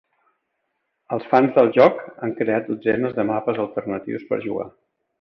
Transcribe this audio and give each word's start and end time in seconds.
Els 1.17 1.27
fans 1.33 1.53
del 1.59 1.69
joc 1.77 2.01
han 2.07 2.35
creat 2.41 2.73
dotzenes 2.73 3.17
de 3.21 3.29
mapes 3.31 3.63
alternatius 3.69 4.29
per 4.33 4.45
jugar. 4.51 4.71